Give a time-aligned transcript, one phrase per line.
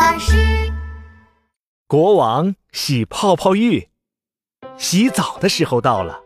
[0.00, 0.32] 巴士。
[1.86, 3.86] 国王洗泡泡浴，
[4.78, 6.22] 洗澡的时候到了。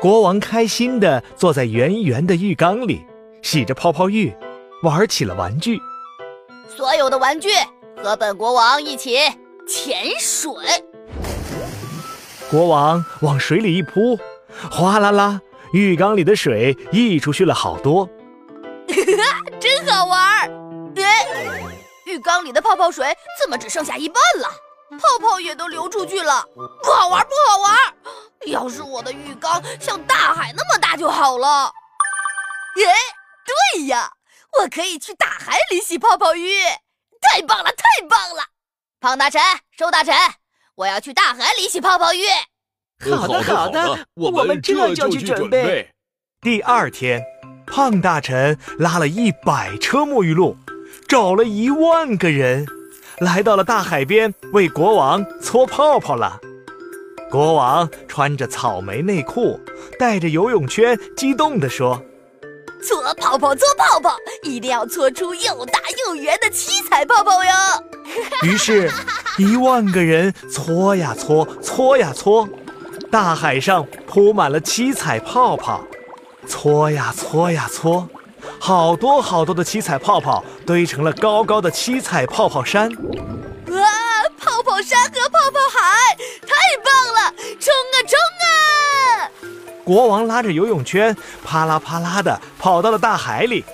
[0.00, 3.04] 国王开心地坐在圆圆的浴缸里，
[3.42, 4.34] 洗着泡泡浴，
[4.82, 5.78] 玩起了玩具。
[6.74, 7.50] 所有的玩具
[8.02, 9.18] 和本国王一起
[9.68, 10.50] 潜水。
[12.50, 14.18] 国王往水里一扑，
[14.70, 15.42] 哗啦啦，
[15.74, 18.08] 浴缸里的水溢出去了好多。
[19.60, 20.48] 真好玩儿！
[20.96, 21.61] 哎，
[22.12, 24.48] 浴缸里的泡泡水怎么只剩下一半了？
[24.98, 27.76] 泡泡也都流出去了，不好玩，不好玩！
[28.46, 31.72] 要是我的浴缸像大海那么大就好了。
[32.76, 32.92] 哎，
[33.74, 34.12] 对呀，
[34.60, 36.60] 我可以去大海里洗泡泡浴，
[37.22, 38.44] 太棒了，太棒了！
[39.00, 39.40] 胖大臣，
[39.78, 40.14] 瘦大臣，
[40.74, 42.26] 我要去大海里洗泡泡浴。
[43.16, 45.90] 好的，好的，我们这就去准备。
[46.42, 47.22] 第二天，
[47.66, 50.56] 胖大臣拉了一百车沐浴露，
[51.12, 52.64] 找了一万个人。
[53.18, 56.40] 来到了大海边，为国王搓泡泡了。
[57.30, 59.60] 国王穿着草莓内裤，
[59.98, 62.02] 带着游泳圈，激动地说
[62.82, 67.50] ：“搓泡泡，搓泡泡，一定要搓出又大又圆的七彩泡泡哟！”
[68.48, 68.90] 于是，
[69.36, 72.48] 一万个人搓呀搓，搓呀搓，
[73.10, 75.84] 大海上铺满了七彩泡泡，
[76.48, 78.08] 搓呀搓呀搓。
[78.64, 83.88] 好多好多的七彩泡泡堆成了高高的七彩泡泡山，哇！
[84.38, 87.34] 泡泡山和泡泡海，太棒了！
[87.58, 88.16] 冲啊冲
[88.46, 89.82] 啊！
[89.82, 93.64] 国王拉着游泳圈，啪啦啪啦的跑到了大海里。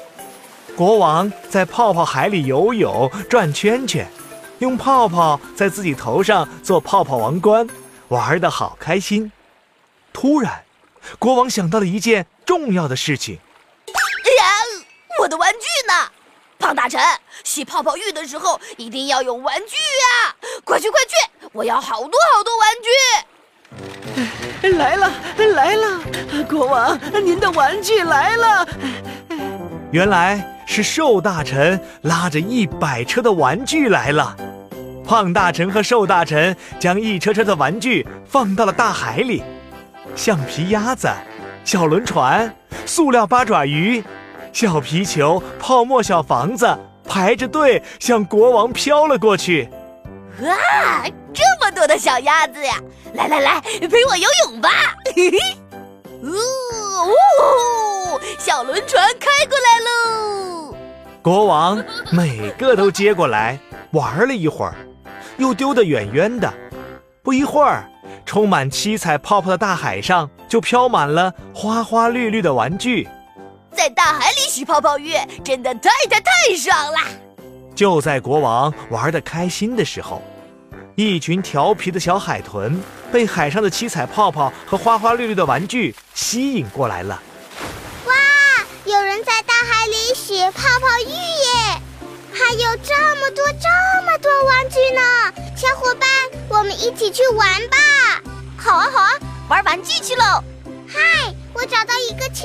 [0.75, 4.11] 国王在泡泡海里游泳、转圈圈，
[4.61, 7.69] 用泡泡在自己头上做泡泡王冠，
[8.09, 9.31] 玩得好开心。
[10.15, 10.65] 突然，
[11.19, 13.39] 国王想到了一件重要的事情。
[15.19, 15.93] 我的玩具呢？
[16.61, 17.01] 胖大臣，
[17.45, 20.35] 洗泡泡浴的时候一定要有玩具呀！
[20.65, 21.15] 快去快去，
[21.53, 22.69] 我要好多好多玩
[24.63, 24.77] 具！
[24.77, 25.13] 来了
[25.55, 26.01] 来了，
[26.49, 28.69] 国王，您的玩具来了！
[29.91, 34.37] 原来是瘦大臣拉着一百车的玩具来了。
[35.05, 39.43] 胖大臣和瘦大臣将一车车的玩具放到了大海里，
[40.15, 41.09] 橡皮鸭子、
[41.65, 42.55] 小轮船、
[42.85, 44.05] 塑料八爪鱼。
[44.59, 49.71] 小皮球、泡沫小房子排着队向国王飘了过去。
[50.43, 52.75] 哇，这么多的小鸭子呀！
[53.15, 54.69] 来来来，陪我游泳吧！
[55.15, 55.39] 嘿嘿，
[56.25, 56.35] 呜，
[58.37, 60.75] 小轮船开过来喽！
[61.23, 61.81] 国王
[62.11, 63.57] 每个都接过来
[63.93, 64.75] 玩了一会儿，
[65.37, 66.53] 又丢得远远的。
[67.23, 67.89] 不一会儿，
[68.27, 73.09] 充满七彩泡泡的大海上就飘满了花花绿绿的玩具。
[73.89, 76.99] 在大海里洗泡泡浴，真的太太太爽了！
[77.75, 80.23] 就在国王玩的开心的时候，
[80.95, 82.79] 一群调皮的小海豚
[83.11, 87.19] 被海上的七彩泡泡和花花绿绿的玩具吸引过来了。
[88.05, 88.13] 哇，
[88.85, 91.81] 有人在大海里洗泡泡浴耶！
[92.31, 95.01] 还有这么多这么多玩具呢！
[95.57, 96.07] 小伙伴，
[96.51, 98.23] 我们一起去玩吧！
[98.59, 99.11] 好啊好啊，
[99.49, 100.45] 玩玩具去喽！
[100.87, 102.45] 嗨，我找到一个球。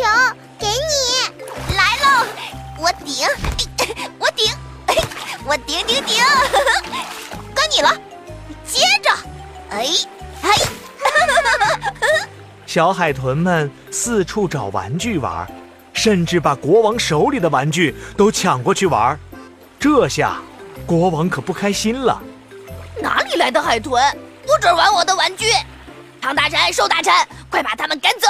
[0.59, 1.32] 给你
[1.75, 2.25] 来喽！
[2.79, 3.27] 我顶，
[4.19, 4.51] 我顶，
[5.45, 6.17] 我顶顶顶，
[7.55, 7.95] 该你了。
[8.65, 9.11] 接着，
[9.69, 9.87] 哎
[10.41, 10.49] 哎，
[12.65, 15.47] 小海豚们四处找玩具玩，
[15.93, 19.17] 甚至把国王手里的玩具都抢过去玩。
[19.79, 20.37] 这下，
[20.85, 22.21] 国王可不开心了。
[23.01, 24.01] 哪里来的海豚？
[24.45, 25.45] 不准玩我的玩具！
[26.21, 27.13] 胖大臣、瘦大臣，
[27.49, 28.27] 快把他们赶走！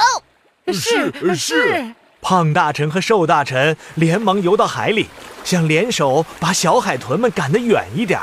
[0.73, 1.94] 是是。
[2.23, 5.09] 胖大臣和瘦大臣连忙游到海里，
[5.44, 8.19] 想联手把小海豚们赶得远一点。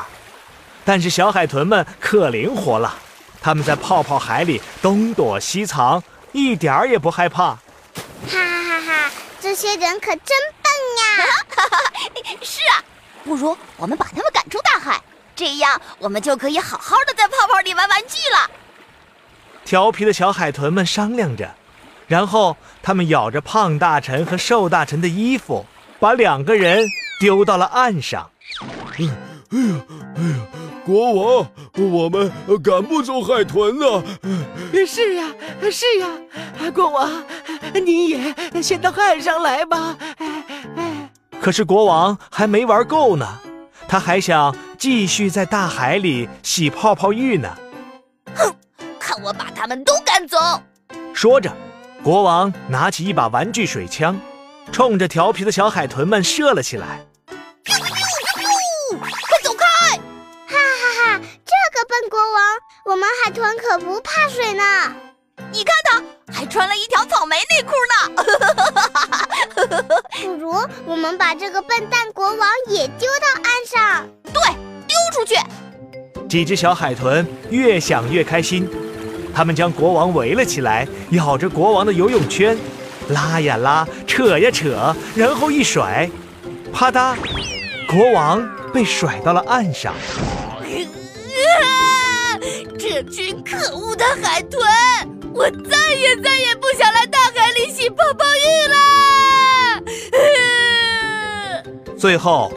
[0.86, 2.96] 但是小海豚们可灵活了，
[3.42, 6.02] 他们在泡泡海里东躲西藏，
[6.32, 7.50] 一点儿也不害怕。
[7.50, 7.60] 哈
[8.30, 9.10] 哈哈哈！
[9.38, 11.26] 这些人可真笨呀！
[11.54, 11.92] 哈哈，
[12.40, 12.82] 是啊，
[13.22, 14.98] 不如我们把他们赶出大海，
[15.36, 18.50] 这样我们就可以好好的在泡泡里玩玩具了。
[19.62, 21.54] 调皮的小海豚们商量着。
[22.10, 25.64] 然后他们咬着胖大臣和瘦大臣的衣服，
[26.00, 26.84] 把两个人
[27.20, 28.28] 丢到了岸上。
[28.98, 29.14] 哎呀，
[29.52, 30.46] 哎呀，
[30.84, 32.32] 国王，我们
[32.64, 34.02] 赶不走海豚呢。
[34.84, 35.28] 是呀，
[35.70, 36.08] 是呀，
[36.74, 37.08] 国王，
[37.74, 39.96] 你也先到岸上来吧。
[41.40, 43.38] 可是国王还没玩够呢，
[43.86, 47.56] 他还想继续在大海里洗泡泡浴呢。
[48.34, 48.52] 哼，
[48.98, 50.36] 看我把他们都赶走！
[51.14, 51.48] 说着。
[52.02, 54.18] 国王拿起一把玩具水枪，
[54.72, 57.04] 冲着调皮的小海豚们射了起来。
[57.66, 59.96] 快走开！
[60.46, 60.58] 哈哈
[60.96, 62.42] 哈，这个笨国王，
[62.86, 64.64] 我们海豚可不怕水呢。
[65.52, 66.02] 你看他
[66.32, 68.24] 还穿了一条草莓内裤呢。
[70.22, 70.54] 不如
[70.86, 74.08] 我们把这个笨蛋国王也丢到岸上。
[74.24, 74.40] 对，
[74.88, 75.34] 丢出去。
[76.28, 78.66] 几只小海豚越想越开心，
[79.34, 82.56] 他们将国王围了起来，咬着国王的游泳圈，
[83.08, 86.10] 拉呀拉，扯呀扯，然后一甩，
[86.72, 87.16] 啪嗒，
[87.88, 89.94] 国王被甩到了岸上。
[92.78, 94.60] 这群可恶的海豚！
[95.32, 98.74] 我再也再也不想来大海里洗泡泡浴了。
[101.96, 102.52] 最后，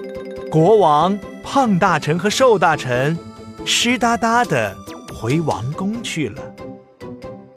[0.50, 3.18] 国王、胖大臣和瘦大臣
[3.64, 4.76] 湿哒哒的
[5.14, 6.42] 回王宫去了。